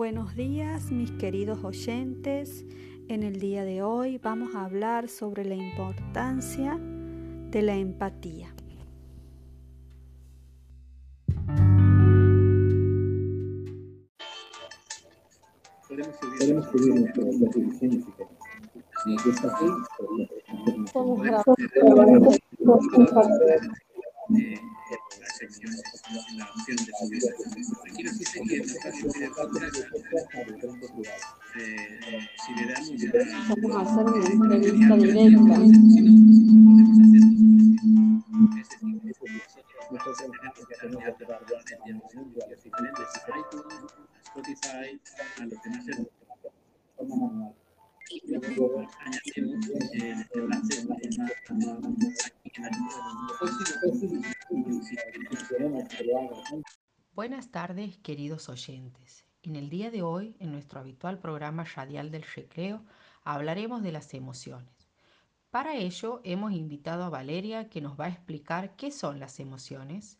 Buenos 0.00 0.34
días 0.34 0.90
mis 0.90 1.10
queridos 1.10 1.62
oyentes. 1.62 2.64
En 3.08 3.22
el 3.22 3.38
día 3.38 3.64
de 3.64 3.82
hoy 3.82 4.16
vamos 4.16 4.54
a 4.54 4.64
hablar 4.64 5.10
sobre 5.10 5.44
la 5.44 5.54
importancia 5.54 6.78
de 6.80 7.60
la 7.60 7.74
empatía. 7.74 8.54
Quiero 28.00 28.16
decirte 28.16 28.40
que 28.48 28.64
si 28.64 29.04
le 29.04 29.28
una 34.40 34.48
entrevista. 34.48 35.56
Si 35.60 35.80
no, 55.20 55.38
podemos 55.48 55.84
de. 55.88 56.79
Buenas 57.20 57.50
tardes, 57.50 57.98
queridos 57.98 58.48
oyentes. 58.48 59.26
En 59.42 59.54
el 59.54 59.68
día 59.68 59.90
de 59.90 60.00
hoy, 60.00 60.34
en 60.38 60.52
nuestro 60.52 60.80
habitual 60.80 61.18
programa 61.18 61.64
radial 61.64 62.10
del 62.10 62.22
recreo, 62.22 62.82
hablaremos 63.24 63.82
de 63.82 63.92
las 63.92 64.14
emociones. 64.14 64.88
Para 65.50 65.76
ello, 65.76 66.22
hemos 66.24 66.52
invitado 66.52 67.04
a 67.04 67.10
Valeria 67.10 67.68
que 67.68 67.82
nos 67.82 68.00
va 68.00 68.06
a 68.06 68.08
explicar 68.08 68.74
qué 68.74 68.90
son 68.90 69.20
las 69.20 69.38
emociones. 69.38 70.18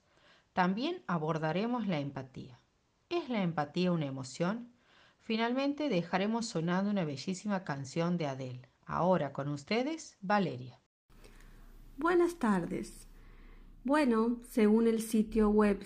También 0.53 1.03
abordaremos 1.07 1.87
la 1.87 2.01
empatía. 2.01 2.61
¿Es 3.09 3.31
la 3.31 3.43
empatía 3.43 3.93
una 3.93 4.05
emoción? 4.05 4.71
Finalmente 5.23 5.89
dejaremos 5.89 6.49
sonando 6.49 6.91
una 6.91 7.07
bellísima 7.07 7.65
canción 7.65 8.19
de 8.19 8.27
Adele. 8.27 8.69
Ahora 8.85 9.33
con 9.33 9.49
ustedes, 9.49 10.19
Valeria. 10.21 10.79
Buenas 11.97 12.39
tardes. 12.39 13.09
Bueno, 13.85 14.43
según 14.51 14.87
el 14.87 15.01
sitio 15.01 15.49
web 15.49 15.83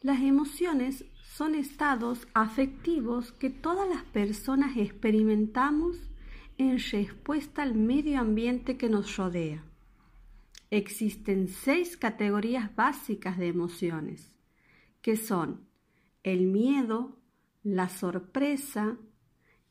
Las 0.00 0.22
emociones 0.22 1.04
son 1.22 1.54
estados 1.54 2.26
afectivos 2.34 3.30
que 3.32 3.50
todas 3.50 3.88
las 3.88 4.02
personas 4.04 4.76
experimentamos 4.76 5.96
en 6.58 6.78
respuesta 6.78 7.62
al 7.62 7.74
medio 7.74 8.18
ambiente 8.18 8.76
que 8.76 8.88
nos 8.88 9.16
rodea. 9.16 9.62
Existen 10.70 11.48
seis 11.48 11.96
categorías 11.96 12.74
básicas 12.74 13.38
de 13.38 13.48
emociones, 13.48 14.32
que 15.02 15.16
son 15.16 15.68
el 16.22 16.46
miedo, 16.46 17.20
la 17.62 17.88
sorpresa, 17.88 18.96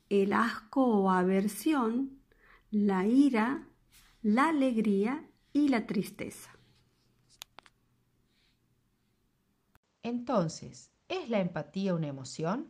el 0.09 0.33
asco 0.33 0.85
o 0.85 1.09
aversión, 1.09 2.19
la 2.71 3.05
ira, 3.05 3.67
la 4.21 4.49
alegría 4.49 5.27
y 5.51 5.67
la 5.69 5.87
tristeza. 5.87 6.55
Entonces, 10.05 10.91
¿es 11.09 11.31
la 11.31 11.39
empatía 11.39 11.95
una 11.95 12.05
emoción? 12.05 12.67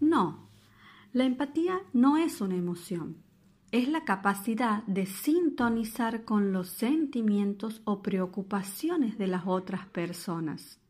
No, 0.00 0.48
la 1.12 1.24
empatía 1.24 1.82
no 1.92 2.16
es 2.16 2.40
una 2.40 2.56
emoción. 2.56 3.22
Es 3.72 3.88
la 3.90 4.06
capacidad 4.06 4.84
de 4.84 5.04
sintonizar 5.04 6.24
con 6.24 6.50
los 6.50 6.70
sentimientos 6.70 7.82
o 7.84 8.00
preocupaciones 8.00 9.18
de 9.18 9.26
las 9.26 9.42
otras 9.46 9.86
personas. 9.88 10.80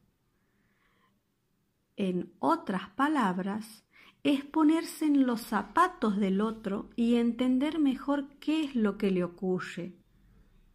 En 1.96 2.32
otras 2.38 2.90
palabras, 2.90 3.84
es 4.22 4.44
ponerse 4.44 5.06
en 5.06 5.26
los 5.26 5.40
zapatos 5.40 6.16
del 6.18 6.40
otro 6.40 6.90
y 6.94 7.16
entender 7.16 7.80
mejor 7.80 8.28
qué 8.38 8.62
es 8.62 8.76
lo 8.76 8.96
que 8.96 9.10
le 9.10 9.24
ocurre. 9.24 9.96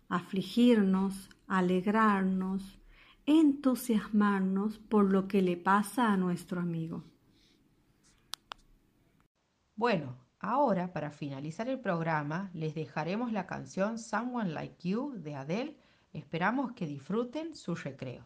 Afligirnos, 0.10 1.30
alegrarnos, 1.48 2.83
entusiasmarnos 3.26 4.80
por 4.80 5.06
lo 5.06 5.28
que 5.28 5.42
le 5.42 5.58
pasa 5.58 6.12
a 6.12 6.18
nuestro 6.18 6.60
amigo. 6.60 7.04
Bueno, 9.76 10.16
ahora 10.40 10.94
para 10.94 11.12
finalizar 11.12 11.68
el 11.70 11.80
programa 11.80 12.52
les 12.54 12.76
dejaremos 12.76 13.32
la 13.32 13.48
canción 13.48 13.98
Someone 13.98 14.52
Like 14.52 14.90
You 14.90 15.14
de 15.18 15.36
Adele. 15.36 15.78
Esperamos 16.12 16.74
que 16.74 16.86
disfruten 16.86 17.56
su 17.56 17.76
recreo. 17.76 18.26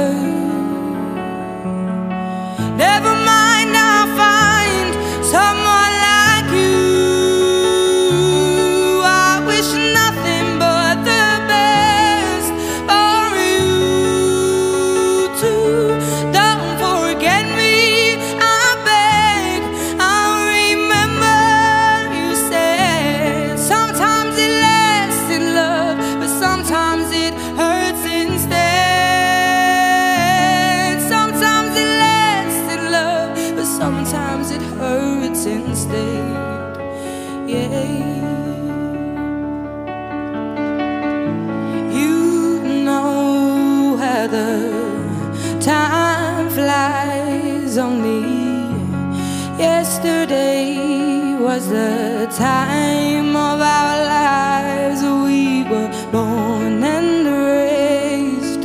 Yesterday 49.91 51.35
was 51.37 51.67
the 51.67 52.25
time 52.37 53.35
of 53.35 53.59
our 53.59 53.97
lives. 54.05 55.01
We 55.03 55.63
were 55.63 55.91
born 56.13 56.81
and 56.81 57.27
raised 57.27 58.63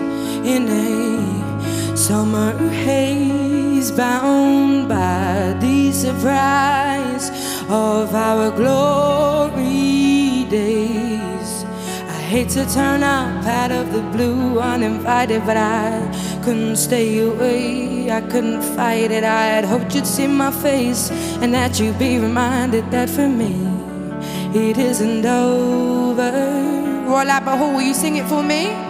in 0.55 0.69
a 0.69 1.97
summer 1.97 2.53
haze. 2.69 3.91
bound 3.91 4.89
by 4.89 5.57
the 5.65 5.91
surprise 5.93 7.27
of 7.69 8.15
our 8.15 8.51
glory 8.61 10.45
days. 10.59 11.51
I 12.17 12.21
hate 12.33 12.51
to 12.51 12.65
turn 12.79 13.03
up 13.03 13.45
out 13.61 13.73
of 13.73 13.93
the 13.93 14.03
blue 14.15 14.61
uninvited, 14.61 15.43
but 15.45 15.57
I 15.57 15.91
couldn't 16.47 16.77
stay 16.77 17.19
away. 17.19 18.09
I 18.09 18.21
couldn't 18.21 18.63
fight 18.77 19.11
it. 19.11 19.25
I 19.25 19.47
had 19.47 19.65
hoped 19.65 19.97
you'd 19.97 20.07
see 20.07 20.29
my 20.29 20.53
face 20.53 21.11
and 21.43 21.53
that 21.53 21.81
you'd 21.81 21.99
be 21.99 22.21
reminded 22.21 22.89
that 22.93 23.11
for 23.11 23.27
me 23.27 23.53
it 24.55 24.79
isn't 24.79 25.27
over. 25.27 26.31
Roy 27.09 27.25
Lapahoo, 27.25 27.75
will 27.75 27.83
you 27.83 27.95
sing 27.95 28.15
it 28.15 28.29
for 28.29 28.45
me? 28.45 28.86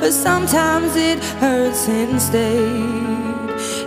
But 0.00 0.12
sometimes 0.12 0.94
it 0.96 1.18
hurts 1.40 1.88
instead. 1.88 3.18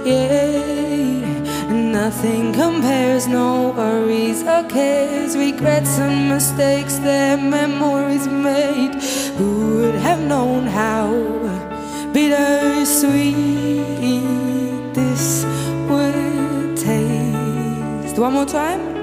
Yeah, 0.05 1.69
nothing 1.69 2.53
compares, 2.53 3.27
no 3.27 3.71
worries 3.71 4.43
or 4.43 4.63
cares, 4.69 5.35
regrets 5.37 5.99
and 5.99 6.29
mistakes 6.29 6.97
their 6.97 7.37
memories 7.37 8.27
made. 8.27 8.95
Who 9.37 9.77
would 9.77 9.95
have 9.95 10.19
known 10.19 10.67
how 10.67 11.07
bittersweet 12.13 13.33
this 14.93 15.45
would 15.89 16.77
taste? 16.77 18.17
One 18.19 18.33
more 18.33 18.45
time. 18.45 19.00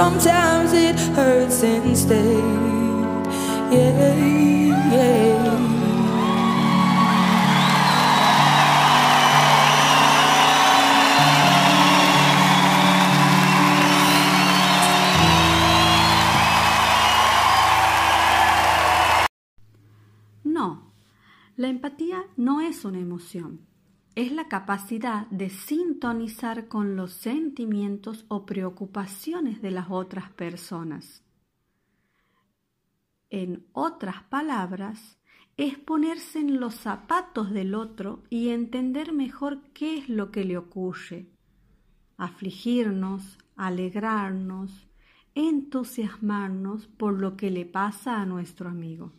Sometimes 0.00 0.72
it 0.72 0.98
hurts 1.14 1.62
instead. 1.62 2.24
Yeah, 3.70 4.14
yeah. 4.92 5.58
No, 20.44 20.92
la 21.56 21.68
empatía 21.68 22.24
no 22.38 22.62
es 22.62 22.86
una 22.86 23.00
emoción, 23.00 23.66
es 24.20 24.32
la 24.32 24.48
capacidad 24.48 25.26
de 25.28 25.48
sintonizar 25.48 26.68
con 26.68 26.94
los 26.94 27.12
sentimientos 27.12 28.26
o 28.28 28.44
preocupaciones 28.44 29.62
de 29.62 29.70
las 29.70 29.86
otras 29.88 30.30
personas. 30.32 31.24
En 33.30 33.66
otras 33.72 34.22
palabras, 34.24 35.18
es 35.56 35.78
ponerse 35.78 36.38
en 36.38 36.60
los 36.60 36.74
zapatos 36.74 37.50
del 37.50 37.74
otro 37.74 38.22
y 38.28 38.50
entender 38.50 39.14
mejor 39.14 39.62
qué 39.72 39.96
es 39.96 40.10
lo 40.10 40.30
que 40.30 40.44
le 40.44 40.58
ocurre, 40.58 41.30
afligirnos, 42.18 43.38
alegrarnos, 43.56 44.86
entusiasmarnos 45.34 46.88
por 46.88 47.18
lo 47.18 47.38
que 47.38 47.50
le 47.50 47.64
pasa 47.64 48.20
a 48.20 48.26
nuestro 48.26 48.68
amigo. 48.68 49.12